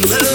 [0.00, 0.31] can.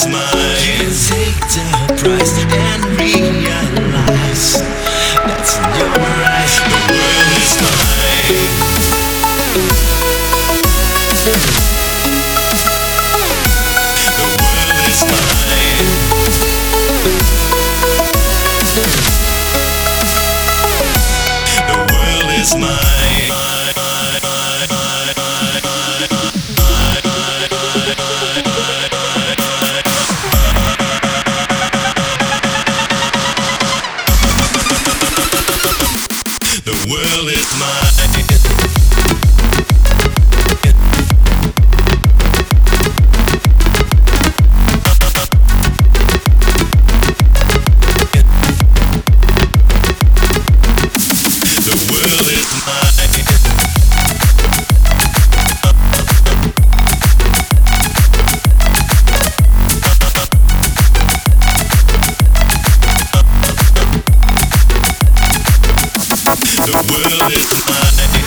[0.00, 0.39] The
[66.90, 68.19] world is mine.